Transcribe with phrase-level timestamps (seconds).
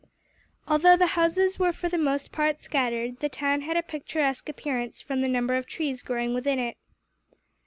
[0.67, 4.99] Although the houses were for the most part scattered, the town had a picturesque appearance,
[4.99, 6.75] from the number of trees growing within it.